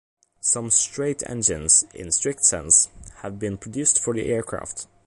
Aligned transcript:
Some 0.39 0.71
straight 0.71 1.21
engines, 1.29 1.85
in 1.93 2.07
the 2.07 2.11
strict 2.11 2.43
sense, 2.43 2.89
have 3.17 3.37
been 3.37 3.59
produced 3.59 3.99
for 3.99 4.17
aircraft. 4.17 4.87